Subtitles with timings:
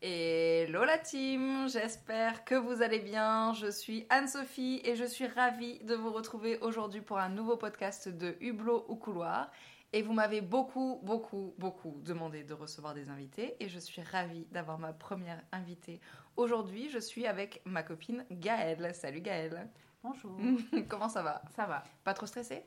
[0.00, 3.52] Hello la team, j'espère que vous allez bien.
[3.54, 8.08] Je suis Anne-Sophie et je suis ravie de vous retrouver aujourd'hui pour un nouveau podcast
[8.08, 9.50] de Hublot au couloir.
[9.92, 14.46] Et vous m'avez beaucoup, beaucoup, beaucoup demandé de recevoir des invités et je suis ravie
[14.52, 16.00] d'avoir ma première invitée.
[16.36, 18.94] Aujourd'hui, je suis avec ma copine Gaëlle.
[18.94, 19.68] Salut Gaëlle.
[20.04, 20.38] Bonjour.
[20.88, 21.42] Comment ça va?
[21.56, 21.82] Ça va.
[22.04, 22.62] Pas trop stressée?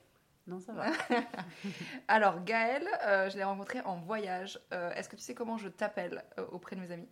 [0.47, 0.87] Non, ça va.
[2.09, 4.59] Alors Gaëlle, euh, je l'ai rencontrée en voyage.
[4.73, 7.07] Euh, Est-ce que tu sais comment je t'appelle euh, auprès de mes amis?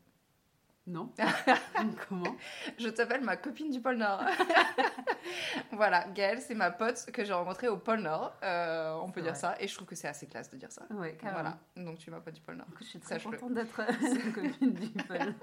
[0.90, 1.12] Non.
[2.10, 2.36] Comment?
[2.78, 4.24] Je t'appelle ma copine du pôle Nord.
[5.72, 8.36] voilà, Gaëlle, c'est ma pote que j'ai rencontrée au pôle Nord.
[8.44, 9.40] Euh, on peut dire vrai.
[9.40, 9.56] ça.
[9.60, 10.84] Et je trouve que c'est assez classe de dire ça.
[10.92, 11.42] Ouais, carrément.
[11.42, 12.68] Voilà, donc tu es ma pote du pôle Nord.
[12.80, 15.36] Je suis très contente d'être sa copine du pôle.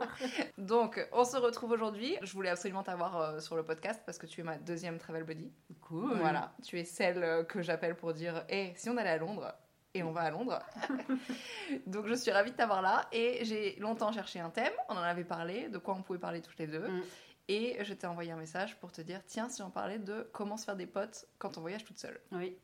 [0.59, 2.17] Donc, on se retrouve aujourd'hui.
[2.23, 5.25] Je voulais absolument t'avoir euh, sur le podcast parce que tu es ma deuxième travel
[5.25, 5.53] buddy.
[5.83, 6.19] Cool.
[6.19, 9.55] Voilà, tu es celle euh, que j'appelle pour dire Hé, si on allait à Londres
[9.97, 10.63] et on va à Londres.
[11.87, 15.03] Donc je suis ravie de t'avoir là et j'ai longtemps cherché un thème, on en
[15.03, 16.87] avait parlé, de quoi on pouvait parler toutes les deux.
[16.87, 17.03] Mm.
[17.49, 20.57] Et je t'ai envoyé un message pour te dire tiens, si on parlait de comment
[20.57, 22.21] se faire des potes quand on voyage toute seule.
[22.33, 22.57] Oui.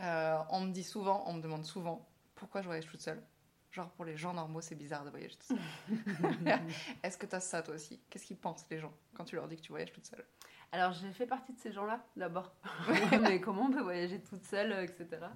[0.00, 3.22] Euh, on me dit souvent, on me demande souvent pourquoi je voyage toute seule?
[3.72, 5.58] Genre pour les gens normaux, c'est bizarre de voyager toute seule.
[7.02, 8.00] Est-ce que t'as ça toi aussi?
[8.08, 10.24] Qu'est-ce qu'ils pensent les gens quand tu leur dis que tu voyages toute seule?
[10.70, 12.52] Alors, j'ai fait partie de ces gens-là, d'abord.
[13.22, 15.26] Mais comment on peut voyager toute seule, euh, etc.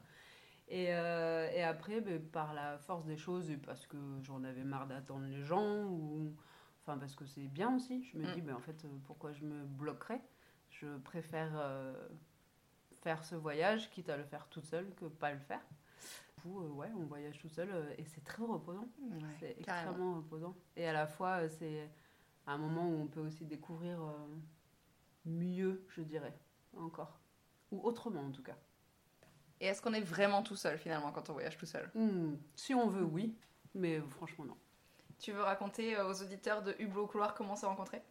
[0.75, 4.65] Et, euh, et après, ben, par la force des choses, et parce que j'en avais
[4.65, 6.35] marre d'attendre les gens, ou
[6.81, 8.33] enfin parce que c'est bien aussi, je me Mm.
[8.33, 10.23] dis, ben, en fait, euh, pourquoi je me bloquerais?
[10.71, 11.93] Je préfère euh,
[13.03, 15.61] faire ce voyage, quitte à le faire toute seule, que pas le faire.
[16.39, 18.89] Du coup, ouais, on voyage toute seule, euh, et c'est très reposant.
[19.41, 20.57] C'est extrêmement reposant.
[20.77, 21.91] Et à la fois, c'est
[22.47, 23.99] un moment où on peut aussi découvrir
[25.27, 26.35] mieux, je dirais,
[26.79, 27.21] encore.
[27.71, 28.57] Ou autrement, en tout cas.
[29.63, 31.89] Et est-ce qu'on est vraiment tout seul finalement quand on voyage tout seul?
[31.95, 33.33] Hmm, Si on veut, oui.
[33.77, 34.57] Mais franchement, non.
[35.21, 38.03] Tu veux raconter euh, aux auditeurs de Hublot couloir comment on s'est rencontrés?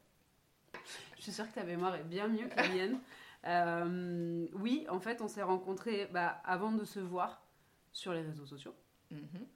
[1.18, 3.00] Je suis sûre que ta mémoire est bien mieux que la mienne.
[3.44, 7.42] Euh, oui, en fait, on s'est rencontrés bah, avant de se voir
[7.92, 8.76] sur les réseaux sociaux.
[9.10, 9.48] Mhm.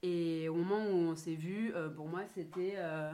[0.00, 2.76] Et au moment où on s'est vus, euh, pour moi, c'était...
[2.76, 3.12] euh,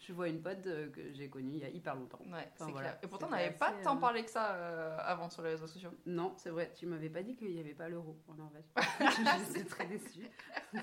[0.00, 2.18] je vois une pote euh, que j'ai connue il y a hyper longtemps.
[2.20, 2.88] Ouais, Enfin, c'est voilà.
[2.90, 2.98] clair.
[3.02, 5.66] Et pourtant, on n'avait pas tant euh, parlé que ça euh, avant sur les réseaux
[5.66, 5.90] sociaux.
[6.06, 8.64] Non, c'est vrai, tu m'avais pas dit qu'il n'y avait pas l'euro en Norvège.
[9.54, 10.28] J'étais très déçue.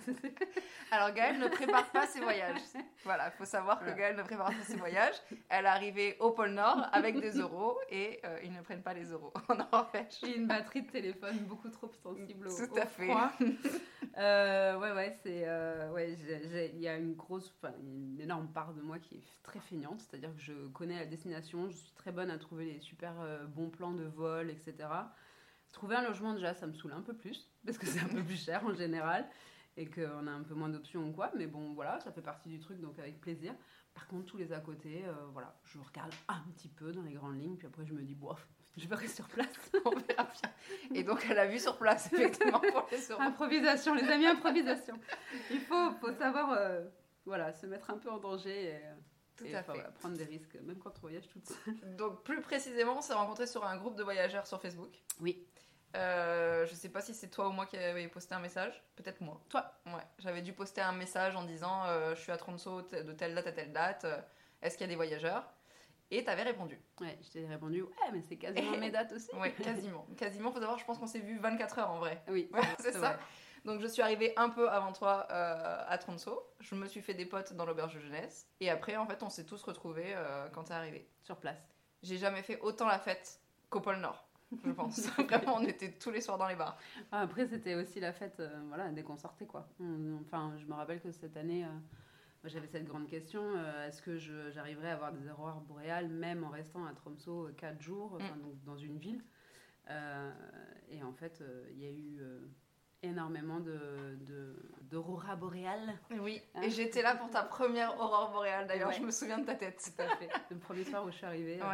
[0.91, 2.59] Alors, Gaëlle ne prépare pas ses voyages.
[3.03, 3.89] Voilà, il faut savoir que.
[3.95, 5.15] Gaëlle ne prépare pas ses voyages.
[5.49, 8.93] Elle est arrivée au pôle Nord avec des euros et euh, ils ne prennent pas
[8.93, 10.19] les euros en Norvège.
[10.23, 13.05] J'ai une batterie de téléphone beaucoup trop sensible au, Tout au à fait.
[13.05, 13.31] froid.
[14.19, 15.47] Ouais, ouais, c'est.
[15.93, 16.11] ouais,
[16.73, 17.53] il y a une grosse.
[17.61, 21.05] Enfin, une énorme part de moi qui est très feignante, c'est-à-dire que je connais la
[21.05, 24.89] destination, je suis très bonne à trouver les super euh, bons plans de vol, etc.
[25.71, 28.23] Trouver un logement, déjà, ça me saoule un peu plus, parce que c'est un peu
[28.23, 29.27] plus cher en général,
[29.77, 32.49] et qu'on a un peu moins d'options ou quoi, mais bon, voilà, ça fait partie
[32.49, 33.53] du truc, donc avec plaisir.
[33.93, 37.13] Par contre, tous les à côté, euh, voilà, je regarde un petit peu dans les
[37.13, 38.47] grandes lignes, puis après, je me dis, bof,
[38.77, 39.71] je verrai sur place.
[39.85, 40.51] On verra bien.
[40.93, 43.11] Et donc, elle a vu sur place, effectivement, pour les.
[43.11, 44.99] Improvisation, les amis, improvisation.
[45.51, 46.85] Il faut, faut savoir euh,
[47.29, 48.81] voilà, se mettre un peu en danger et,
[49.37, 49.79] Tout et, à enfin, fait.
[49.79, 51.75] voilà, prendre des risques, même quand on voyage toute seule.
[51.97, 54.91] Donc, plus précisément, on s'est rencontrés sur un groupe de voyageurs sur Facebook.
[55.21, 55.45] Oui.
[55.95, 58.83] Euh, je sais pas si c'est toi ou moi qui avais posté un message.
[58.95, 59.41] Peut-être moi.
[59.49, 59.71] Toi.
[59.87, 60.03] Ouais.
[60.19, 63.47] J'avais dû poster un message en disant euh, Je suis à Tronso de telle date
[63.47, 64.05] à telle date.
[64.05, 64.19] euh,
[64.61, 65.51] Est-ce qu'il y a des voyageurs?
[66.11, 66.79] Et t'avais répondu.
[67.01, 69.29] Ouais, je t'ai répondu, ouais, mais c'est quasiment mes dates aussi.
[69.35, 70.07] Ouais, quasiment.
[70.17, 72.23] quasiment, faut savoir, je pense qu'on s'est vu 24 heures en vrai.
[72.29, 73.19] Oui, Ouais, c'est ça.
[73.65, 76.41] Donc je suis arrivée un peu avant toi euh, à Tronso.
[76.59, 78.47] Je me suis fait des potes dans l'auberge de jeunesse.
[78.59, 81.07] Et après, en fait, on s'est tous retrouvés euh, quand t'es arrivé.
[81.21, 81.61] Sur place.
[82.03, 84.25] J'ai jamais fait autant la fête qu'au pôle Nord,
[84.63, 84.99] je pense.
[85.17, 86.77] Vraiment, on était tous les soirs dans les bars.
[87.11, 89.67] Ah, après, c'était aussi la fête, euh, voilà, dès qu'on sortait, quoi.
[90.21, 91.65] Enfin, je me rappelle que cette année,
[92.45, 96.49] j'avais cette grande question euh, est-ce que j'arriverais à avoir des aurores boréales, même en
[96.49, 98.41] restant à Tromsø 4 jours, enfin, Mm.
[98.41, 99.23] donc, dans une ville?
[99.89, 100.31] Euh,
[100.89, 102.21] Et en fait, euh, il y a eu
[103.03, 105.93] énormément de- de- d'aurora boréales.
[106.19, 108.95] Oui, Hein et j'étais là pour ta première aurore boréale d'ailleurs, Ouais.
[108.95, 109.91] je me souviens de ta tête.
[109.95, 110.29] Tout à fait.
[110.49, 111.65] Le premier soir où je suis arrivée, euh,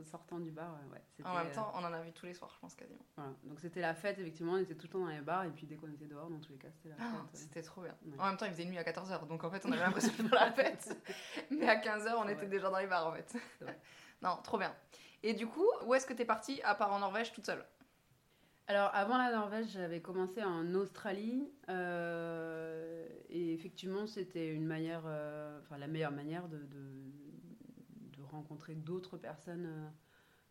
[0.00, 2.24] en sortant du bar, euh, ouais, en même euh, temps, on en a vu tous
[2.26, 3.04] les soirs, je pense quasiment.
[3.16, 3.32] voilà.
[3.44, 5.66] Donc c'était la fête, effectivement, on était tout le temps dans les bars, et puis
[5.66, 7.20] dès qu'on était dehors, dans tous les cas, c'était la Ah, fête.
[7.20, 7.28] euh.
[7.34, 7.94] C'était trop bien.
[8.18, 10.28] En même temps, il faisait nuit à 14h, donc en fait, on avait l'impression de
[10.28, 10.96] faire la fête.
[11.50, 13.34] Mais à 15h, on était déjà dans les bars en fait.
[14.22, 14.74] Non, trop bien.
[15.22, 17.62] Et du coup, où est-ce que t'es partie à part en Norvège toute seule?
[18.70, 21.42] Alors, avant la Norvège, j'avais commencé en Australie.
[21.68, 29.16] euh, et effectivement, c'était une manière, euh, enfin, la meilleure manière de, de, rencontrer d'autres
[29.16, 29.90] personnes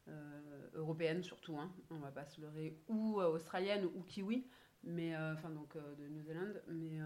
[0.09, 1.57] euh, européennes, surtout.
[1.57, 4.45] Hein, on va pas se leurrer, ou australiennes ou kiwi,
[4.83, 6.59] mais enfin, donc de New Zealand.
[6.67, 6.99] Mais,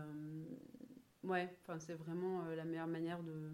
[1.24, 3.52] Ouais, enfin, c'est vraiment la meilleure manière de,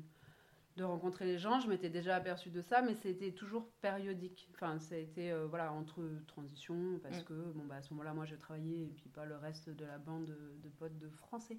[0.77, 1.59] de rencontrer les gens.
[1.59, 4.49] Je m'étais déjà aperçue de ça, mais c'était toujours périodique.
[4.53, 7.25] Enfin, ça a été euh, voilà, entre transitions, parce Mm.
[7.25, 9.85] que bon, bah, à ce moment-là, moi, je travaillais, et puis pas le reste de
[9.85, 11.57] la bande de, de potes de français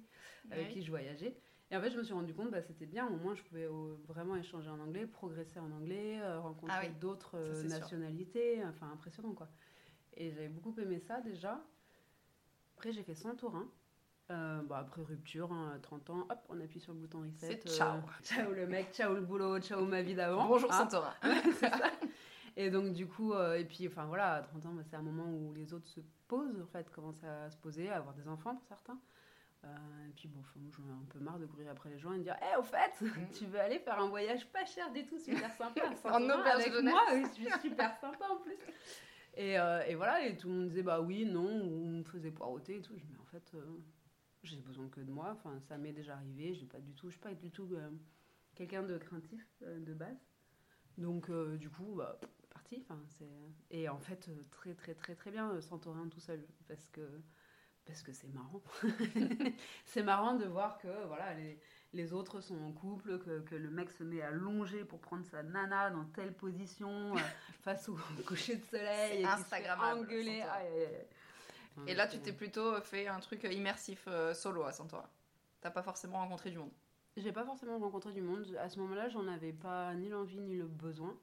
[0.49, 0.73] avec Oui.
[0.73, 1.35] qui je voyageais.
[1.69, 3.65] Et en fait, je me suis rendu compte, bah, c'était bien, au moins, je pouvais
[3.65, 7.53] euh, vraiment échanger en anglais, progresser en anglais, euh, rencontrer Ah oui, d'autres ça, euh,
[7.53, 7.79] c'est sûr.
[7.79, 9.49] nationalités, enfin, impressionnant, quoi.
[10.17, 11.63] Et j'avais beaucoup aimé ça, déjà.
[12.75, 13.69] Après, j'ai fait Santorin.
[14.31, 17.59] Euh, bon, après rupture, hein, 30 ans, hop, on appuie sur le bouton reset.
[17.63, 17.99] C'est ciao.
[18.23, 20.47] ciao le mec, ciao le boulot, ciao ma vie d'avant.
[20.47, 20.87] Bonjour hein.
[21.59, 21.71] Ça.
[22.55, 25.01] Et donc du coup, euh, et puis enfin voilà, à 30 ans, bah, c'est un
[25.01, 25.99] moment où les autres se
[26.29, 28.97] posent, en fait, commencent à se poser, à avoir des enfants pour certains.
[29.65, 29.67] Euh,
[30.07, 30.41] et puis bon,
[30.71, 32.63] j'en ai un peu marre de courir après les gens et de dire, hé, au
[32.63, 32.93] fait,
[33.37, 35.81] tu veux aller faire un voyage pas cher du tout, super sympa.
[36.01, 36.93] Santorin auberge jeunesse.
[36.93, 38.57] moi, je suis super sympa en plus.
[39.35, 42.03] Et, euh, et voilà, et tout le monde disait bah oui, non, ou on me
[42.03, 42.93] faisait poireauter et tout.
[42.95, 43.65] Je dis, mais en fait, euh,
[44.43, 45.31] j'ai besoin que de moi.
[45.31, 46.53] Enfin, ça m'est déjà arrivé.
[46.53, 47.89] J'ai pas du tout, je suis pas du tout euh,
[48.55, 50.17] quelqu'un de craintif euh, de base.
[50.97, 52.83] Donc euh, du coup, bah, parti.
[52.83, 53.29] Enfin, c'est
[53.69, 57.21] et en fait très très très très bien Santorin tout seul parce que
[57.85, 58.61] parce que c'est marrant.
[59.85, 61.59] c'est marrant de voir que voilà les,
[61.93, 65.25] les autres sont en couple, que, que le mec se met à longer pour prendre
[65.25, 67.13] sa nana dans telle position
[67.63, 67.97] face au
[68.27, 69.63] coucher de soleil et fait
[71.87, 75.09] Et là, tu t'es plutôt fait un truc immersif euh, solo à Santorin.
[75.61, 76.71] T'as pas forcément rencontré du monde.
[77.17, 78.45] J'ai pas forcément rencontré du monde.
[78.59, 81.17] À ce moment-là, j'en avais pas ni l'envie ni le besoin.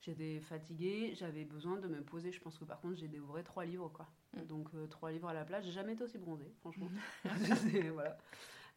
[0.00, 2.32] J'étais fatiguée, j'avais besoin de me poser.
[2.32, 4.06] Je pense que par contre, j'ai dévoré trois livres, quoi.
[4.34, 4.46] Mm.
[4.46, 5.64] Donc euh, trois livres à la plage.
[5.64, 6.88] J'ai jamais été aussi bronzée, franchement.
[7.92, 8.18] Voilà.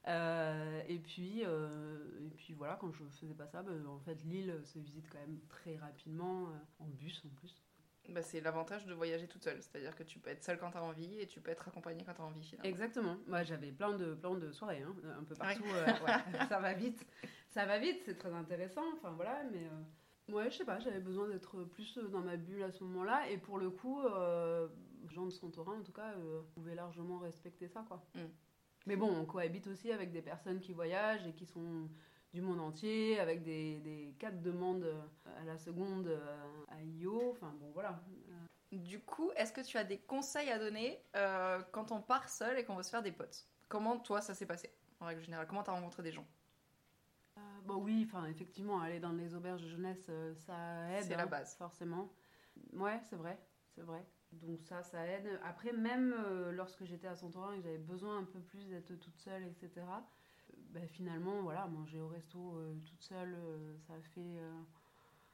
[0.08, 4.24] Euh, et puis, euh, et puis voilà, quand je faisais pas ça, bah, en fait,
[4.24, 7.62] l'île se visite quand même très rapidement euh, en bus en plus.
[8.10, 9.62] Bah, c'est l'avantage de voyager toute seule.
[9.62, 12.14] C'est-à-dire que tu peux être seule quand t'as envie et tu peux être accompagnée quand
[12.14, 12.70] t'as envie finalement.
[12.70, 13.18] Exactement.
[13.28, 15.40] Moi, j'avais plein de, plein de soirées, hein, un peu Ouais.
[15.40, 15.64] partout.
[15.66, 16.48] euh, ouais.
[16.48, 17.06] ça va vite.
[17.50, 18.84] Ça va vite, c'est très intéressant.
[18.94, 19.68] Enfin, voilà, mais...
[20.30, 23.30] euh, ouais, je sais pas, j'avais besoin d'être plus dans ma bulle à ce moment-là.
[23.30, 24.68] Et pour le coup, euh,
[25.10, 28.04] gens de Santorin, en tout cas, euh, pouvaient largement respecter ça, quoi.
[28.16, 28.20] Mm.
[28.86, 31.90] Mais bon, on cohabite aussi avec des personnes qui voyagent et qui sont
[32.34, 34.86] du monde entier, avec des, des cas de demande
[35.38, 37.32] à la seconde euh, à IO.
[37.32, 38.00] Enfin, bon, voilà.
[38.72, 42.60] Du coup, est-ce que tu as des conseils à donner euh, quand on part seul
[42.60, 43.48] et qu'on veut se faire des potes?
[43.68, 45.48] Comment toi ça s'est passé en règle générale?
[45.48, 46.28] Comment t'as rencontré des gens?
[47.38, 51.04] Euh, bah oui, enfin effectivement, aller dans les auberges de jeunesse, euh, ça aide.
[51.04, 51.56] C'est la base.
[51.56, 52.12] Forcément.
[52.74, 53.40] Ouais, c'est vrai,
[53.74, 54.06] c'est vrai.
[54.32, 55.40] Donc ça, ça aide.
[55.44, 58.94] Après, même euh, lorsque j'étais à Santorin et que j'avais besoin un peu plus d'être
[59.00, 59.86] toute seule, etc.
[60.72, 64.22] bah, finalement, voilà, manger au resto euh, toute seule, euh, ça fait.
[64.40, 64.62] euh,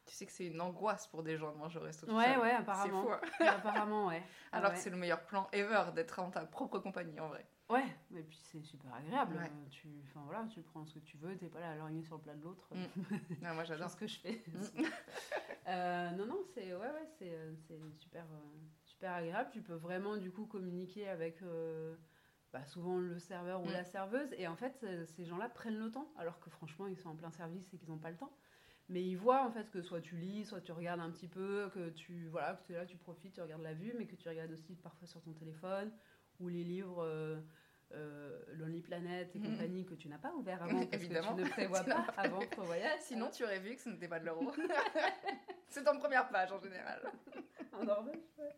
[0.06, 2.06] Tu sais que c'est une angoisse pour des gens de manger au resto.
[2.08, 2.40] tout Ouais, seul.
[2.40, 3.04] ouais, apparemment.
[3.04, 3.12] fou.
[3.12, 3.22] hein.
[3.58, 4.22] apparemment, ouais.
[4.52, 4.76] Ah Alors ouais.
[4.78, 7.46] que c'est le meilleur plan ever d'être en ta propre compagnie en vrai.
[7.68, 7.84] Ouais,
[8.16, 9.38] et puis c'est super agréable.
[9.38, 9.52] Ouais.
[9.72, 12.16] Tu, enfin voilà, tu prends ce que tu veux, t'es pas là à lorgner sur
[12.18, 12.70] le plat de l'autre.
[12.76, 13.16] Mm.
[13.44, 13.90] Ah, moi j'adore.
[13.90, 14.44] ce que je fais.
[14.48, 14.84] Mm.
[15.68, 17.36] Euh, non, non, c'est ouais, ouais, c'est
[17.68, 18.38] c'est super, euh,
[18.84, 19.50] super agréable.
[19.52, 21.96] Tu peux vraiment du coup communiquer avec euh,
[22.56, 23.72] bah, souvent le serveur ou Mm.
[23.74, 24.34] la serveuse.
[24.38, 27.16] Et en fait, euh, ces gens-là prennent le temps, alors que franchement, ils sont en
[27.16, 28.32] plein service et qu'ils n'ont pas le temps.
[28.88, 31.70] Mais ils voient en fait que soit tu lis, soit tu regardes un petit peu,
[31.74, 34.16] que tu voilà, que tu es là, tu profites, tu regardes la vue, mais que
[34.16, 35.92] tu regardes aussi parfois sur ton téléphone
[36.40, 37.04] ou les livres.
[37.04, 37.42] euh,
[37.92, 39.46] euh, Lonely Planet et Mhm.
[39.46, 41.36] compagnie que tu n'as pas ouvert avant parce Évidemment.
[41.36, 43.00] que tu ne prévois Tu pas avant ton voyage.
[43.02, 44.52] Sinon tu aurais vu que ce n'était pas de l'euro.
[45.70, 47.00] c'est en première page en général.
[47.74, 48.56] en Norvège, ouais.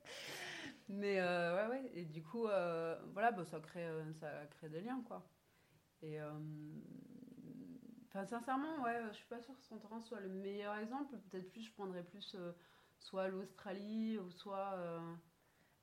[0.89, 1.91] Mais euh, ouais, ouais.
[1.93, 5.27] Et du coup, euh, voilà, bah, ça, crée, euh, ça crée des liens, quoi.
[6.01, 6.19] Et.
[6.21, 6.29] euh,
[8.09, 11.17] Enfin, sincèrement, ouais, je suis pas sûre que Santorin soit le meilleur exemple.
[11.29, 12.35] Peut-être plus, je prendrais plus
[12.99, 14.79] soit l'Australie ou soit.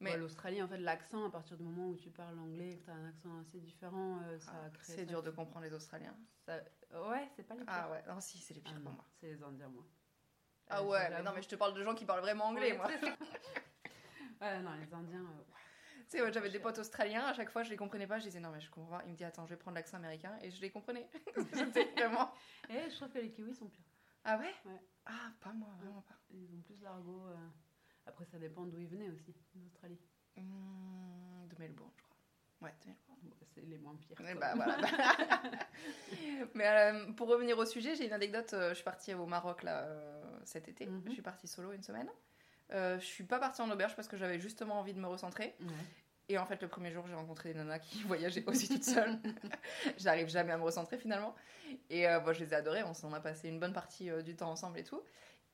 [0.00, 2.78] Mais- ouais, l'Australie, en fait, l'accent, à partir du moment où tu parles anglais et
[2.78, 4.95] que tu as un accent assez différent, euh, ça Ah, crée.
[4.95, 6.16] c'est dur de comprendre les Australiens.
[6.47, 6.61] ça-
[7.09, 7.69] Ouais, c'est pas les pires.
[7.75, 9.04] Ah ouais, non si, c'est les Ah pires non, pour moi.
[9.21, 9.85] c'est les Indiens, moi.
[10.69, 12.76] Ah ouais, mais non mais je te parle de gens qui parlent vraiment anglais Ouais,
[12.78, 12.88] moi.
[14.41, 15.21] Ouais, non, les Indiens.
[15.21, 15.43] euh,
[15.97, 18.25] Tu sais, moi, j'avais des potes australiens, à chaque fois je les comprenais pas, je
[18.25, 19.05] disais non mais je comprends pas.
[19.07, 21.09] Il me dit attends, je vais prendre l'accent américain et je les comprenais.
[21.55, 22.31] C'était vraiment.
[22.69, 23.85] Et je trouve que les Kiwis sont pires.
[24.25, 24.55] Ah ouais?
[24.64, 24.81] Ouais.
[25.07, 26.14] Ah, pas moi, vraiment pas.
[26.31, 27.26] Ils ont plus l'argot.
[27.29, 27.37] euh.
[28.07, 29.99] Après, ça dépend d'où ils venaient aussi, d'Australie.
[30.37, 32.17] Mmh, de Melbourne, je crois.
[32.62, 33.19] Ouais, de Melbourne.
[33.23, 34.17] Bon, C'est les moins pires.
[34.29, 34.76] Eh bah, voilà.
[36.55, 38.49] Mais euh, pour revenir au sujet, j'ai une anecdote.
[38.53, 40.87] je suis partie au Maroc là euh, cet été.
[40.87, 41.03] Mhm.
[41.07, 42.09] Je suis partie solo une semaine.
[42.73, 45.54] Euh, je suis pas partie en auberge parce que j'avais justement envie de me recentrer.
[45.61, 45.66] Ouais.
[46.30, 49.18] Et en fait, le premier jour, j'ai rencontré des nanas qui voyageaient aussi toutes seules.
[49.99, 51.35] J'arrive jamais à me recentrer finalement.
[51.90, 52.83] Et euh, bon, je les ai adorées.
[52.85, 55.02] On s'en a passé une bonne partie euh, du temps ensemble et tout.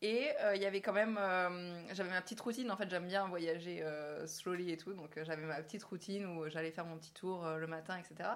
[0.03, 1.19] Et euh, il y avait quand même.
[1.21, 2.71] euh, j'avais ma petite routine.
[2.71, 4.95] En fait, j'aime bien voyager euh, slowly et tout.
[4.95, 8.31] Donc, j'avais ma petite routine où j'allais faire mon petit tour le matin, etc.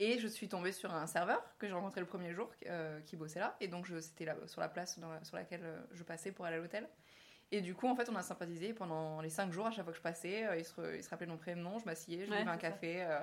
[0.00, 2.52] Et je suis tombée sur un serveur que j'ai rencontré le premier jour
[3.06, 3.56] qui bossait là.
[3.60, 6.56] Et donc, c'était là, sur la place dans la- sur laquelle je passais pour aller
[6.56, 6.88] à l'hôtel.
[7.50, 9.66] Et du coup, en fait, on a sympathisé pendant les cinq jours.
[9.66, 11.78] À chaque fois que je passais, euh, il, se, re- il se rappelait mon prénom,
[11.78, 13.20] je m'asseyais, je buvais un café, euh,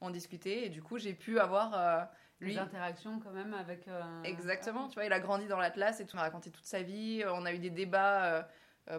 [0.00, 0.64] on discutait.
[0.66, 2.02] Et du coup, j'ai pu avoir euh,
[2.40, 2.54] lui.
[2.54, 3.86] Des interactions quand même avec.
[3.88, 6.64] euh, Exactement, tu vois, il a grandi dans l'Atlas et tout, il m'a raconté toute
[6.64, 7.22] sa vie.
[7.28, 8.48] On a eu des débats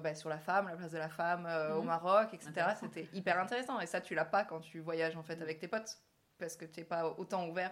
[0.01, 1.85] bah, sur la femme, la place de la femme au Mhm.
[1.87, 2.75] Maroc, etc.
[2.79, 3.79] C'était hyper intéressant.
[3.79, 5.41] Et ça, tu l'as pas quand tu voyages en fait Mhm.
[5.43, 5.97] avec tes potes,
[6.37, 7.71] parce que tu n'es pas autant ouvert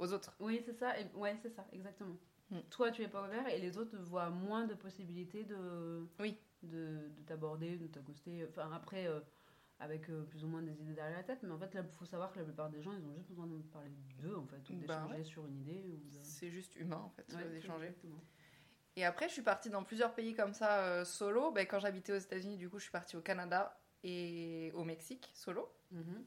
[0.00, 0.34] aux autres.
[0.40, 0.98] Oui, c'est ça.
[0.98, 2.16] Et, ouais, c'est ça, exactement.
[2.50, 2.58] Mm.
[2.70, 6.06] Toi, tu es pas ouvert et les autres voient moins de possibilités de.
[6.18, 6.36] Oui.
[6.62, 8.44] De, de t'aborder, de t'accoster.
[8.50, 9.20] Enfin, après, euh,
[9.78, 12.04] avec euh, plus ou moins des idées derrière la tête, mais en fait, il faut
[12.04, 14.68] savoir que la plupart des gens, ils ont juste besoin de parler d'eux, en fait,
[14.68, 15.80] ou Bah d'échanger sur une idée.
[15.80, 16.18] De...
[16.20, 17.94] C'est juste humain en fait, Ouais, d'échanger.
[18.96, 21.50] Et après, je suis partie dans plusieurs pays comme ça, euh, solo.
[21.52, 25.30] Ben, quand j'habitais aux États-Unis, du coup, je suis partie au Canada et au Mexique,
[25.32, 25.72] solo.
[25.92, 26.26] Mhm.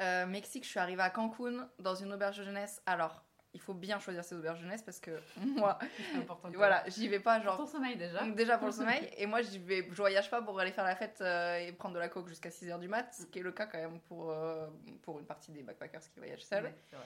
[0.00, 2.80] Euh, Mexique, je suis arrivée à Cancun dans une auberge de jeunesse.
[2.86, 3.24] Alors,
[3.54, 5.78] il faut bien choisir ses auberges de jeunesse parce que moi,
[6.16, 6.50] important.
[6.54, 8.20] voilà, j'y vais pas Pour genre ton sommeil déjà.
[8.24, 10.84] Donc déjà pour le sommeil, et moi j'y vais, je voyage pas pour aller faire
[10.84, 13.42] la fête euh, et prendre de la coke jusqu'à 6h du mat, ce qui est
[13.42, 14.66] le cas quand même pour, euh,
[15.02, 16.64] pour une partie des backpackers qui voyagent seuls.
[16.64, 16.98] Ouais.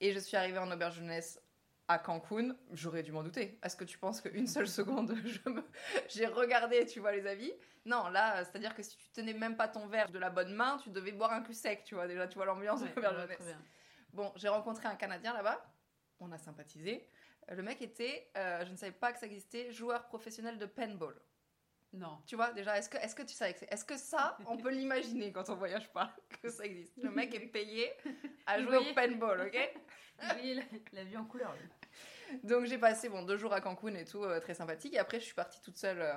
[0.00, 1.40] Et je suis arrivée en auberge jeunesse
[1.88, 3.58] à Cancun, j'aurais dû m'en douter.
[3.62, 5.62] Est-ce que tu penses qu'une seule seconde, je me...
[6.08, 7.52] j'ai regardé, tu vois, les avis?
[7.86, 10.78] Non, là, c'est-à-dire que si tu tenais même pas ton verre de la bonne main,
[10.82, 13.56] tu devais boire un cul sec, tu vois, déjà, tu vois l'ambiance Ouais, de jeunesse.
[14.12, 15.64] Bon, j'ai rencontré un Canadien là-bas.
[16.20, 17.08] On a sympathisé.
[17.50, 21.14] Le mec était, euh, je ne savais pas que ça existait, joueur professionnel de paintball.
[21.92, 22.18] Non.
[22.26, 23.72] Tu vois, déjà, est-ce que, est que tu savais que c'est...
[23.72, 26.92] Est-ce que ça, on peut l'imaginer quand on voyage pas, que ça existe?
[27.02, 27.90] Le mec est payé
[28.46, 29.74] à jouer au paintball, ok?
[30.34, 31.54] Voyez la, la vie en couleur.
[31.54, 32.40] lui.
[32.44, 34.92] Donc j'ai passé bon, deux jours à Cancun et tout, euh, très sympathique.
[34.94, 36.12] Et après, je suis partie toute seule euh,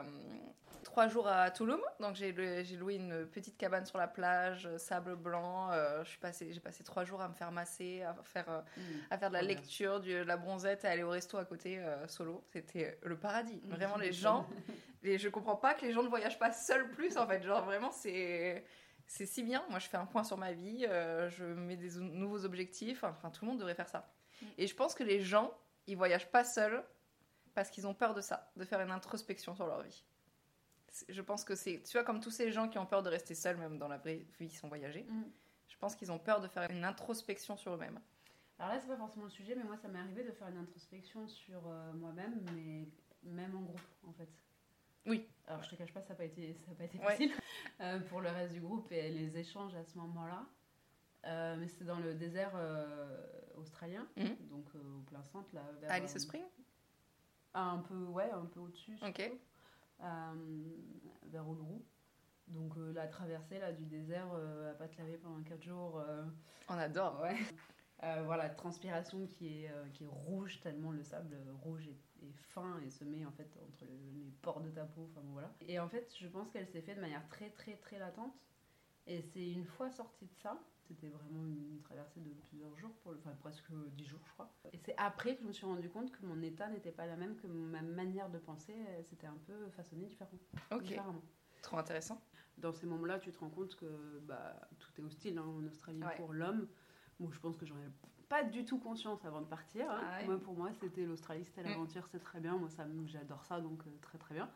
[0.83, 1.79] trois jours à Tulum.
[2.01, 5.71] Donc j'ai loué, une petite cabane sur la plage, euh, sable blanc.
[5.71, 8.61] Euh, j'ai passé trois jours à me faire masser, à faire, euh,
[9.09, 9.49] à faire de la bien.
[9.49, 12.43] lecture, du- de la bronzette, à aller au resto à côté solo.
[12.51, 13.61] C'était le paradis.
[13.63, 13.69] Mm.
[13.69, 14.45] Vraiment, les gens,
[15.03, 17.41] les, je comprends pas que les gens ne voyagent pas seuls plus en fait.
[17.43, 18.63] Genre vraiment, c'est.
[19.07, 21.97] C'est si bien, moi je fais un point sur ma vie, euh, je mets des
[21.97, 24.09] ou- nouveaux objectifs, enfin tout le monde devrait faire ça.
[24.41, 24.45] Mm.
[24.59, 25.51] Et je pense que les gens,
[25.87, 26.81] ils voyagent pas seuls
[27.53, 30.05] parce qu'ils ont peur de ça, de faire une introspection sur leur vie.
[31.09, 33.35] Je pense que c'est, tu vois, comme tous ces gens qui ont peur de rester
[33.35, 35.23] seuls, même dans la vraie vie, qui sont voyagés, Mm.
[35.67, 37.99] je pense qu'ils ont peur de faire une introspection sur eux-mêmes.
[38.59, 40.57] Alors là, c'est pas forcément le sujet, mais moi, ça m'est arrivé de faire une
[40.57, 42.87] introspection sur euh, moi-même, mais
[43.23, 44.29] même en groupe, en fait.
[45.05, 45.27] Oui.
[45.47, 47.05] Alors, je te cache pas, ça n'a pas été, ça a pas été Ouais.
[47.05, 47.31] facile
[47.81, 50.45] euh, pour le reste du groupe et les échanges à ce moment-là.
[51.25, 54.35] Euh, mais c'était dans le désert euh, australien, Mhm.
[54.49, 56.43] donc au plein centre, là, vers, Alice Spring
[57.53, 58.97] un peu, ouais, un peu au-dessus.
[59.05, 59.29] Ok.
[59.99, 61.81] vers Uluru.
[62.47, 64.27] Donc la traversée là, du désert,
[64.69, 66.01] à pas te laver pendant 4 jours.
[66.69, 67.21] On adore.
[67.21, 67.35] Ouais.
[68.23, 72.89] Voilà, transpiration qui est, qui est rouge, tellement le sable rouge est, est fin et
[72.89, 75.07] se met en fait entre le- les pores de ta peau.
[75.11, 75.53] Enfin bon, voilà.
[75.67, 78.33] Et en fait, je pense qu'elle s'est faite de manière très très très latente.
[79.07, 83.11] Et c'est une fois sortie de ça, c'était vraiment une traversée de plusieurs jours, pour
[83.13, 84.53] le- enfin presque 10 jours je crois.
[84.73, 87.15] Et c'est après que je me suis rendu compte que mon état n'était pas la
[87.15, 90.37] même, que ma manière de penser, euh, c'était un peu façonné différent,
[90.71, 90.83] Ok.
[90.83, 91.21] différemment.
[91.63, 92.21] Trop intéressant.
[92.57, 96.03] Dans ces moments-là, tu te rends compte que bah, tout est hostile hein, en Australie
[96.03, 96.15] Ouais.
[96.17, 96.67] pour l'homme.
[97.19, 97.89] Bon, je pense que j'en ai
[98.31, 99.91] pas du tout conscience avant de partir.
[99.91, 99.99] hein.
[100.01, 100.25] Ah ouais.
[100.25, 101.67] Moi, pour moi, c'était l'Australie, c'était Mm.
[101.71, 102.55] l'aventure, c'est très bien.
[102.57, 104.49] Moi, ça, j'adore ça, donc euh, très très bien.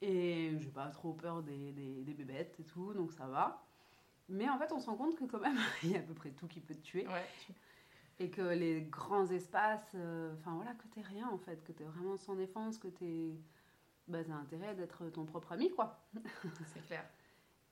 [0.00, 3.62] Et j'ai pas trop peur des, des, des bébêtes et tout, donc ça va.
[4.28, 6.14] Mais en fait, on se rend compte que quand même, il y a à peu
[6.14, 7.06] près tout qui peut te tuer.
[7.06, 7.26] Ouais.
[8.18, 11.84] Et que les grands espaces, euh, enfin voilà, que t'es rien en fait, que t'es
[11.84, 13.34] vraiment sans défense, que t'es.
[14.08, 15.98] Bah, t'as intérêt d'être ton propre ami, quoi.
[16.72, 17.04] C'est clair.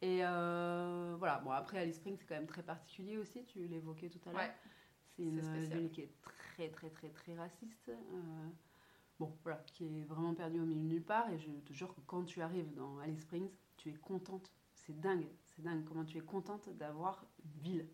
[0.03, 4.11] Et euh, voilà, bon après Alice Springs c'est quand même très particulier aussi, tu l'évoquais
[4.11, 4.43] tout à l'heure.
[4.43, 4.53] Ouais.
[5.17, 5.79] C'est une spécial.
[5.79, 7.89] ville qui est très très très très raciste.
[7.89, 8.49] euh,
[9.19, 11.31] bon voilà, qui est vraiment perdue au milieu de nulle part.
[11.31, 14.51] Et je te jure que quand tu arrives dans Alice Springs, tu es contente.
[14.75, 17.89] C'est dingue, c'est dingue comment tu es contente d'avoir une ville.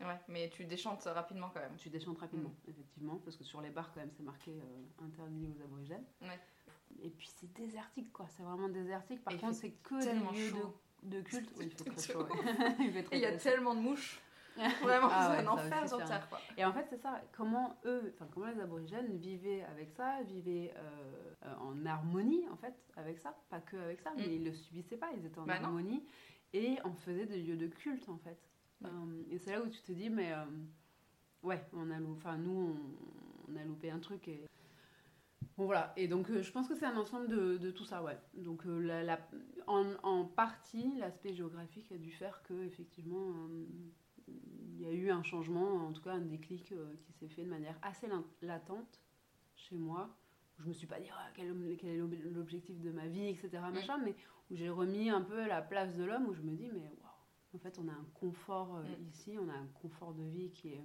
[0.00, 1.76] Ouais, mais tu déchantes rapidement quand même.
[1.76, 2.70] Tu déchantes rapidement, Mm.
[2.70, 6.04] effectivement, parce que sur les bars quand même c'est marqué euh, interdit aux aborigènes.
[6.20, 6.38] Ouais.
[7.02, 9.22] Et puis c'est désertique quoi, c'est vraiment désertique.
[9.24, 10.76] Par Et contre c'est que tellement des lieux chaud.
[11.04, 11.50] de, de culte.
[11.56, 12.22] Oui, il fait très chaud.
[12.24, 12.76] ouais.
[12.80, 14.20] Il fait très, Et il y a tellement de mouches.
[14.82, 16.38] Vraiment, Ah c'est ouais, un enfer sur Terre, quoi.
[16.56, 17.20] Et en fait, c'est ça.
[17.32, 22.56] Comment eux, enfin, comment les aborigènes vivaient avec ça, vivaient euh, euh, en harmonie, en
[22.56, 23.36] fait, avec ça.
[23.48, 24.32] Pas que avec ça, mais Mm.
[24.32, 25.66] ils le subissaient pas, ils étaient en Bah non.
[25.66, 26.04] harmonie.
[26.52, 28.38] Et en faisaient des lieux de culte, en fait.
[28.82, 28.90] Ouais.
[28.90, 30.32] Euh, et c'est là où tu te dis, mais
[31.42, 32.76] ouais, on a enfin, nous,
[33.48, 34.28] on, on a loupé un truc.
[34.28, 34.46] Et...
[35.56, 35.92] Bon, voilà.
[35.96, 38.18] Et donc, euh, je pense que c'est un ensemble de, de tout ça, ouais.
[38.34, 39.28] Donc, euh, la, la-
[39.66, 43.64] en, en partie, l'aspect géographique a dû faire que, effectivement, euh,
[44.74, 47.42] il y a eu un changement, en tout cas un déclic euh, qui s'est fait
[47.44, 48.08] de manière assez
[48.42, 49.00] latente
[49.56, 50.10] chez moi.
[50.58, 53.26] Où je me suis pas dit Ah, quel, quel est l'ob- l'objectif de ma vie,
[53.28, 53.50] etc.
[53.72, 54.14] Machin, mais
[54.50, 57.54] où j'ai remis un peu la place de l'homme, où je me dis mais waouh,
[57.54, 59.08] en fait on a un confort euh, Mm.
[59.08, 60.84] ici, on a un confort de vie qui est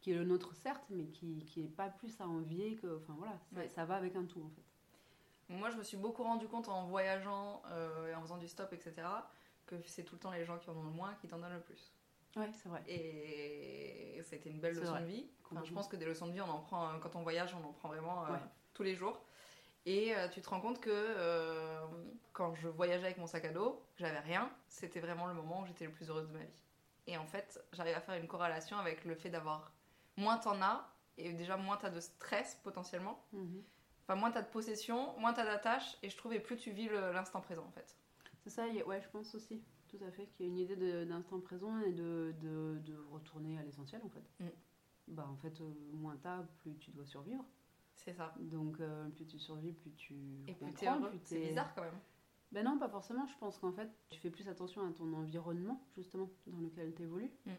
[0.00, 3.14] qui est le nôtre certes, mais qui qui est pas plus à envier que, enfin
[3.18, 3.68] voilà, ça, Ouais.
[3.68, 4.62] ça va avec un tout en fait.
[5.54, 8.72] Moi, je me suis beaucoup rendu compte en voyageant euh, et en faisant du stop,
[8.72, 9.06] etc.,
[9.66, 11.52] que c'est tout le temps les gens qui en ont le moins qui t'en donnent
[11.54, 11.92] le plus.
[12.36, 12.82] Ouais, c'est vrai.
[12.86, 15.02] Et c'était une belle leçon vrai.
[15.02, 15.26] de vie.
[15.50, 17.54] Enfin, je pense que des leçons de vie, on en prend euh, quand on voyage,
[17.54, 18.38] on en prend vraiment euh, Ouais.
[18.72, 19.24] tous les jours.
[19.86, 21.84] Et euh, tu te rends compte que euh,
[22.32, 25.66] quand je voyageais avec mon sac à dos, j'avais rien, c'était vraiment le moment où
[25.66, 26.56] j'étais le plus heureuse de ma vie.
[27.06, 29.72] Et en fait, j'arrive à faire une corrélation avec le fait d'avoir
[30.16, 30.88] moins t'en as,
[31.18, 33.22] et déjà moins t'as de stress potentiellement.
[33.32, 33.62] Mhm.
[34.02, 36.88] Enfin, moins t'as de possession, moins t'as d'attache, et je trouve, et plus tu vis
[36.88, 37.94] l'instant présent en fait.
[38.42, 39.62] C'est ça, ouais, je pense aussi,
[39.96, 43.58] tout à fait, qu'il y a une idée d'instant présent et de, de, de retourner
[43.58, 44.24] à l'essentiel en fait.
[44.40, 44.48] Mm.
[45.08, 47.44] Bah en fait, euh, moins t'as, plus tu dois survivre.
[47.94, 48.34] C'est ça.
[48.40, 50.14] Donc euh, plus tu survis, plus tu
[50.48, 51.12] Et plus t'es heureux.
[51.24, 51.98] C'est bizarre quand même.
[52.52, 53.26] Ben non, pas forcément.
[53.26, 57.02] Je pense qu'en fait, tu fais plus attention à ton environnement justement dans lequel tu
[57.02, 57.30] évolues.
[57.46, 57.50] Mm.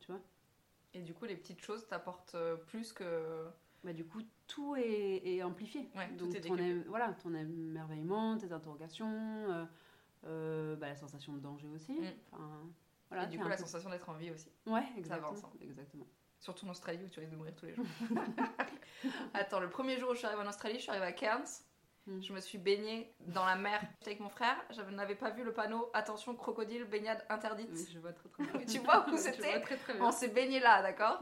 [0.00, 0.20] tu vois.
[0.92, 3.46] Et du coup, les petites choses t'apportent euh, plus que.
[3.82, 5.88] Bah du coup, tout est, est amplifié.
[5.96, 6.56] Ouais, tout Donc est ton,
[6.88, 9.66] voilà, ton émerveillement, tes interrogations,
[10.26, 11.92] euh, bah, la sensation de danger aussi.
[11.92, 12.04] Mm.
[12.32, 12.50] Enfin,
[13.08, 14.48] voilà, et du coup, la peu- sensation d'être en vie aussi.
[14.66, 15.28] Ouais, Ça exactement.
[15.28, 15.50] avance, hein.
[15.60, 16.06] exactement.
[16.38, 17.84] Surtout en Australie où tu risques de mourir tous les jours.
[19.34, 21.44] Attends, le premier jour où je suis arrivée en Australie, je suis arrivée à Cairns.
[22.06, 22.22] Mm.
[22.22, 24.56] Je me suis baignée dans la mer J'étais avec mon frère.
[24.70, 27.68] Je n'avais pas vu le panneau Attention, crocodile, baignade interdite.
[27.72, 28.64] Oui, je vois très très bien.
[28.66, 29.62] Tu vois où c'était
[30.00, 31.20] On s'est baigné là, d'accord?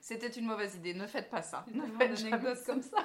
[0.00, 0.94] C'était une mauvaise idée.
[0.94, 1.64] Ne faites pas ça.
[1.72, 2.64] Ne faites jamais ça.
[2.72, 2.96] comme ça.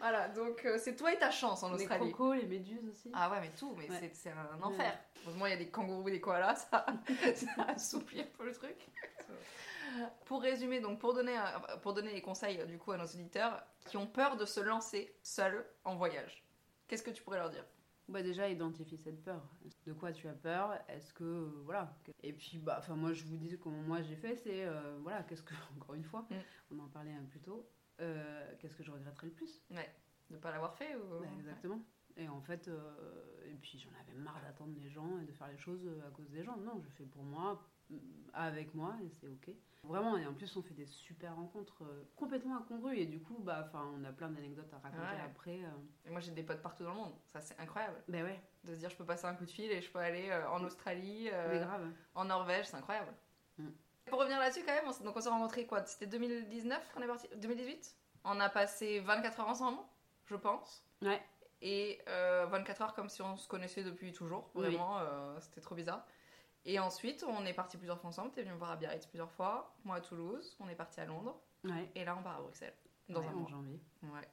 [0.00, 2.10] Voilà, donc euh, c'est toi et ta chance en Les Australie.
[2.12, 3.10] crocos, les méduses aussi.
[3.14, 4.10] Ah ouais, mais tout, mais Ouais.
[4.12, 4.64] c'est- un Ouais.
[4.64, 4.98] enfer.
[5.22, 6.86] Heureusement, il y a des kangourous et des koalas, ça,
[7.34, 8.76] ça assouplit un peu le truc.
[10.26, 13.04] Pour résumer, donc pour donner, un- pour donner les conseils euh, du coup à nos
[13.06, 16.44] auditeurs qui ont peur de se lancer seuls en voyage,
[16.86, 17.64] qu'est-ce que tu pourrais leur dire?
[18.08, 19.42] Bah déjà identifier cette peur.
[19.86, 20.78] De quoi tu as peur?
[20.88, 24.16] Est-ce que euh, voilà Et puis bah enfin moi je vous dis comment moi j'ai
[24.16, 26.34] fait c'est euh, voilà qu'est-ce que encore une fois Mm.
[26.72, 27.68] on en parlait un peu plus tôt
[28.00, 29.62] euh, qu'est-ce que je regretterais le plus?
[29.70, 29.90] Ouais,
[30.30, 31.20] de pas l'avoir fait ou...
[31.20, 31.80] Bah, Exactement.
[32.16, 32.80] Et en fait euh,
[33.46, 36.10] et puis j'en avais marre d'attendre les gens et de faire les choses euh, à
[36.10, 36.56] cause des gens.
[36.56, 37.96] Non je fais pour moi mm,
[38.34, 39.50] avec moi et c'est ok.
[39.84, 43.38] Vraiment et en plus on fait des super rencontres euh, complètement incongrues et du coup
[43.38, 45.20] bah on a plein d'anecdotes à raconter Ouais.
[45.24, 45.60] après.
[46.04, 48.02] Et moi j'ai des potes partout dans le monde, ça c'est incroyable.
[48.08, 50.00] Ben ouais De se dire je peux passer un coup de fil et je peux
[50.00, 51.88] aller en Australie, grave.
[52.16, 53.14] en Norvège, c'est incroyable.
[53.56, 53.68] Mm.
[54.10, 57.00] Pour revenir là-dessus quand même, on s'est- donc on s'est rencontrés quoi C'était 2019 qu'on
[57.02, 59.78] est parti 2018 On a passé 24 heures ensemble,
[60.26, 60.84] je pense.
[61.02, 61.22] Ouais.
[61.62, 64.50] Et euh, 24 heures comme si on se connaissait depuis toujours.
[64.54, 64.66] Oui.
[64.66, 66.04] Vraiment, euh, c'était trop bizarre.
[66.66, 68.30] Et ensuite, on est parti plusieurs fois ensemble.
[68.32, 69.74] T'es venu me voir à Biarritz plusieurs fois.
[69.84, 70.56] Moi à Toulouse.
[70.60, 71.40] On est parti à Londres.
[71.64, 71.90] Ouais.
[71.94, 72.74] Et là, on part à Bruxelles.
[73.08, 73.48] Dans Ouais, un en mois.
[73.50, 73.80] janvier.
[74.02, 74.28] Ouais.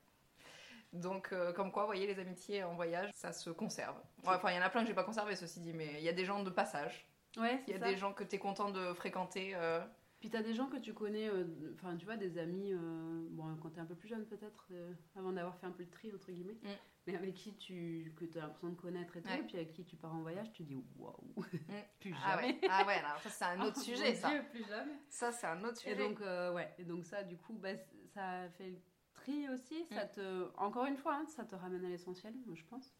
[0.94, 3.96] Donc, euh, comme quoi, vous voyez, les amitiés en voyage, ça se conserve.
[4.26, 6.10] Enfin, il y en a plein que j'ai pas conservé, ceci dit, mais il y
[6.10, 7.07] a des gens de passage.
[7.38, 9.52] Ouais, Il y a des gens que t'es content de fréquenter.
[9.56, 9.80] euh,
[10.20, 13.56] Puis t'as des gens que tu connais, euh, enfin tu vois, des amis, euh, bon
[13.62, 16.12] quand t'es un peu plus jeune peut-être, euh, avant d'avoir fait un peu le tri
[16.13, 16.68] entre guillemets, Mm.
[17.06, 19.40] mais avec qui tu, que t'as l'impression de connaître et tout, Ouais.
[19.40, 21.13] et puis avec qui tu pars en voyage, tu dis waouh,
[22.00, 22.54] plus Ah jamais.
[22.54, 24.30] ouais, ah ouais, alors ça c'est un autre Oh, sujet, ça.
[24.30, 24.94] Dieu, plus jamais.
[25.10, 25.94] Ça c'est un autre sujet.
[25.94, 27.76] Et donc euh, ouais, et donc ça du coup, bah,
[28.16, 28.80] ça fait le
[29.13, 30.12] tri aussi, ça Mm.
[30.16, 32.92] te, encore une fois, hein, ça te ramène à l'essentiel, moi je pense.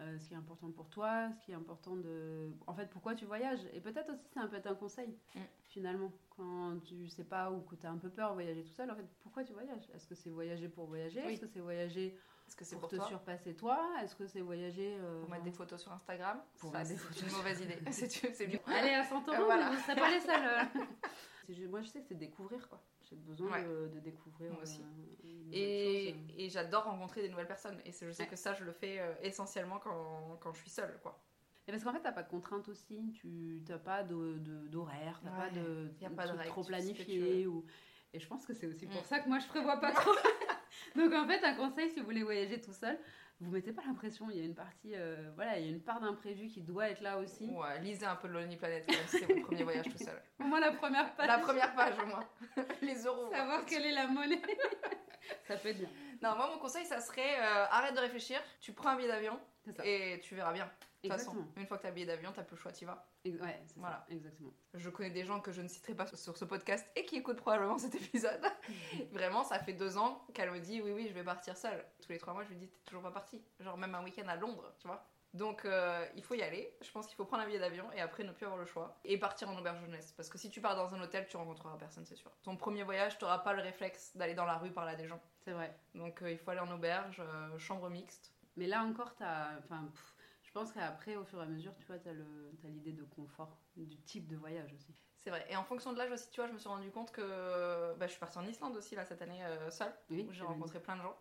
[0.00, 2.50] Euh, ce qui est important pour toi, ce qui est important de...
[2.66, 5.40] En fait, pourquoi tu voyages Et peut-être aussi, ça peut être un conseil, Mm.
[5.68, 6.10] finalement.
[6.36, 8.90] Quand tu sais pas ou que tu as un peu peur de voyager tout seul,
[8.90, 9.88] en fait, pourquoi tu voyages?
[9.94, 11.20] Est-ce que c'est voyager pour voyager?
[11.26, 11.32] Oui.
[11.34, 12.16] Est-ce que c'est voyager
[12.56, 13.06] que c'est pour, pour, te toi?
[13.06, 13.78] surpasser toi?
[14.02, 14.96] Est-ce que c'est voyager...
[14.98, 16.40] euh, Pour mettre des photos sur Instagram?
[16.58, 17.78] Pour Ça, mettre des c'est photos une mauvaise idée.
[17.92, 18.58] C'est c'est mieux.
[18.66, 19.70] Allez, à 100 euros, voilà.
[19.70, 20.66] vous serez pas les seuls.
[21.52, 21.68] euh.
[21.68, 22.82] Moi, je sais que c'est découvrir, quoi.
[23.08, 23.64] J'ai besoin Ouais.
[23.64, 24.82] de, de découvrir Moi aussi.
[24.82, 27.78] euh, nouvelles Et, j'adore rencontrer des nouvelles personnes.
[27.84, 28.28] Et je sais Ouais.
[28.28, 31.20] que ça, je le fais euh, essentiellement quand, quand je suis seule, quoi.
[31.66, 35.36] Et parce qu'en fait, t'as pas de contraintes aussi, tu n'as pas d'horaire, t'as Ouais,
[35.36, 37.46] pas de, y a pas de trop planifié.
[37.46, 37.64] Ou...
[38.12, 39.04] Et je pense que c'est aussi pour Mm.
[39.04, 40.10] ça que moi je prévois pas trop.
[40.96, 42.98] Donc en fait, un conseil, si vous voulez voyager tout seul,
[43.40, 45.80] vous mettez pas l'impression, il y a une partie, euh, voilà, il y a une
[45.80, 47.46] part d'imprévu qui doit être là aussi.
[47.46, 50.20] Ouais, lisez un peu de Lonely Planet si c'est votre premier voyage tout seul.
[50.38, 52.28] Au moins la première page, La première page, au moins.
[52.82, 53.30] Les euros.
[53.30, 54.42] savoir quelle est la monnaie.
[55.48, 55.88] ça peut être bien.
[56.22, 59.40] Non, moi, mon conseil, ça serait euh, arrête de réfléchir, tu prends un billet d'avion
[59.84, 60.70] et tu verras bien.
[61.02, 62.72] De toute façon, une fois que tu as un billet d'avion, t'as plus le choix,
[62.72, 63.06] tu vas.
[63.24, 64.04] Ouais, c'est Voilà.
[64.06, 64.52] ça, exactement.
[64.74, 67.38] Je connais des gens que je ne citerai pas sur ce podcast et qui écoutent
[67.38, 68.42] probablement cet épisode.
[69.12, 71.84] Vraiment, ça fait deux ans qu'elle me dit oui, oui, je vais partir seule.
[72.02, 73.42] Tous les trois mois, je lui dis t'es toujours pas partie.
[73.60, 75.06] Genre même un week-end à Londres, tu vois.
[75.32, 76.76] Donc euh, il faut y aller.
[76.82, 78.98] Je pense qu'il faut prendre un billet d'avion et après ne plus avoir le choix.
[79.04, 80.12] Et partir en auberge jeunesse.
[80.16, 82.30] Parce que si tu pars dans un hôtel, tu rencontreras personne, c'est sûr.
[82.42, 85.06] Ton premier voyage, tu n'auras pas le réflexe d'aller dans la rue parler à des
[85.06, 85.20] gens.
[85.44, 85.74] C'est vrai.
[85.94, 88.32] Donc euh, il faut aller en auberge, euh, chambre mixte.
[88.56, 89.56] Mais là encore, t'as.
[89.60, 90.14] Enfin, pff,
[90.50, 92.26] je pense qu'après, au fur et à mesure, tu vois, t'as le...
[92.60, 94.92] t'as l'idée de confort, du type de voyage aussi.
[95.20, 95.46] C'est vrai.
[95.48, 98.06] Et en fonction de l'âge aussi, tu vois, je me suis rendu compte que bah,
[98.06, 99.92] je suis partie en Islande aussi là cette année euh, seule.
[100.10, 101.16] Oui, où j'ai rencontré plein de gens.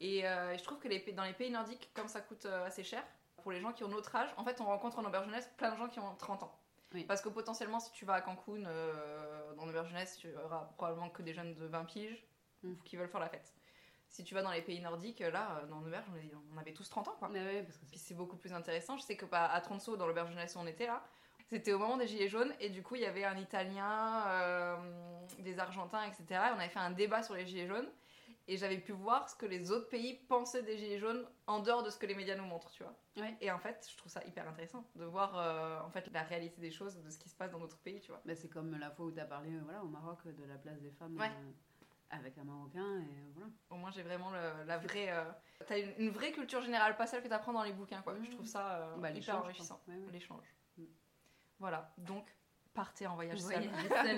[0.00, 2.82] Et euh, je trouve que les, dans les pays nordiques, comme ça coûte euh, assez
[2.82, 3.04] cher,
[3.42, 5.70] pour les gens qui ont notre âge, en fait, on rencontre en auberge jeunesse plein
[5.70, 6.58] de gens qui ont 30 ans.
[6.94, 7.04] Oui.
[7.04, 11.10] Parce que potentiellement, si tu vas à Cancun, euh, dans l'auberge jeunesse, tu auras probablement
[11.10, 12.26] que des jeunes de 20 piges
[12.64, 12.74] Mm.
[12.84, 13.52] qui veulent faire la fête.
[14.14, 16.06] Si tu vas dans les pays nordiques, là, euh, dans l'auberge,
[16.54, 17.28] on, avait tous 30 ans, quoi.
[17.28, 18.14] Mais ouais, parce que Puis c'est.
[18.14, 18.96] beaucoup plus intéressant.
[18.96, 21.02] Je sais que bah, à Tronso, dans l'auberge jeunesse où on était là,
[21.48, 24.76] c'était au moment des Gilets jaunes et du coup il y avait un Italien, euh,
[25.40, 26.24] des Argentins, etc.
[26.30, 27.88] Et on avait fait un débat sur les Gilets jaunes
[28.46, 31.82] et j'avais pu voir ce que les autres pays pensaient des Gilets jaunes en dehors
[31.82, 32.96] de ce que les médias nous montrent, tu vois.
[33.16, 33.36] Ouais.
[33.40, 36.60] Et en fait, je trouve ça hyper intéressant de voir euh, en fait la réalité
[36.60, 38.22] des choses, de ce qui se passe dans d'autres pays, tu vois.
[38.24, 40.80] Bah, c'est comme la fois où t'as parlé euh, voilà, au Maroc de la place
[40.80, 41.32] des femmes Ouais.
[42.18, 43.00] Avec un Marocain.
[43.00, 43.50] Et voilà.
[43.70, 45.24] Au moins j'ai vraiment le- la vraie, euh,
[45.66, 48.14] t'as une, une vraie culture générale, pas celle que t'apprends dans les bouquins, quoi.
[48.22, 49.94] Je trouve ça euh, Bah, hyper l'échange, enrichissant, quoi.
[49.94, 50.12] Ouais, ouais.
[50.12, 50.46] l'échange.
[50.78, 50.84] Mm.
[51.58, 52.26] Voilà, donc
[52.72, 53.68] partez en voyage seul.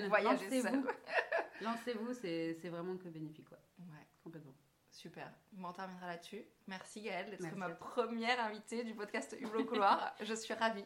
[0.09, 0.83] Voyagez seul.
[1.61, 2.13] Lancez-vous.
[2.13, 3.57] c'est c'est vraiment que bénéfique, ouais.
[3.79, 4.53] Ouais, Complètement.
[4.91, 5.31] super.
[5.53, 6.43] Bon, on terminera là-dessus.
[6.67, 10.15] Merci Gaëlle d'être ma première invitée du podcast Hublot Couloir.
[10.21, 10.85] je suis ravie.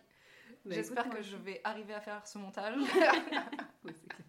[0.65, 2.75] Bah, J'espère que je vais arriver à faire ce montage.
[2.77, 4.25] Ouais, c'est clair.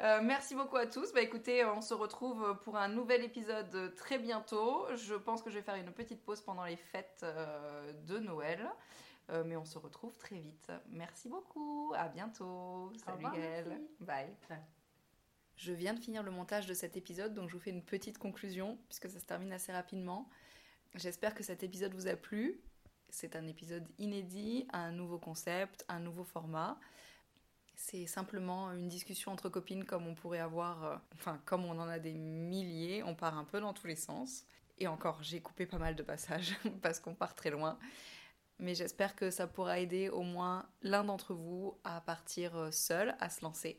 [0.00, 1.12] Euh, merci beaucoup à tous.
[1.12, 4.86] Bah écoutez, on se retrouve pour un nouvel épisode très bientôt.
[4.94, 8.68] Je pense que je vais faire une petite pause pendant les fêtes euh, de Noël.
[9.30, 10.70] Euh, mais on se retrouve très vite.
[10.90, 11.92] Merci beaucoup.
[11.96, 12.92] À bientôt.
[13.04, 13.68] Salut revoir, Gaëlle.
[13.68, 13.84] merci.
[14.00, 14.36] Bye.
[14.48, 14.58] Bye.
[15.56, 18.18] Je viens de finir le montage de cet épisode, donc je vous fais une petite
[18.18, 20.28] conclusion, puisque ça se termine assez rapidement.
[20.94, 22.60] J'espère que cet épisode vous a plu.
[23.08, 26.78] C'est un épisode inédit, un nouveau concept, un nouveau format.
[27.78, 31.88] C'est simplement une discussion entre copines comme on pourrait avoir, euh, enfin comme on en
[31.88, 34.44] a des milliers, on part un peu dans tous les sens.
[34.78, 37.78] Et encore, j'ai coupé pas mal de passages parce qu'on part très loin.
[38.58, 43.14] Mais j'espère que ça pourra aider au moins l'un d'entre vous à partir euh, seul,
[43.20, 43.78] à se lancer.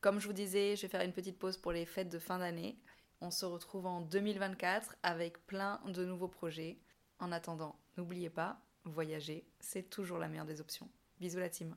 [0.00, 2.38] Comme je vous disais, je vais faire une petite pause pour les fêtes de fin
[2.38, 2.78] d'année.
[3.20, 6.78] On se retrouve en 2024 avec plein de nouveaux projets.
[7.18, 10.88] En attendant, n'oubliez pas, voyager, c'est toujours la meilleure des options.
[11.20, 11.76] Bisous la team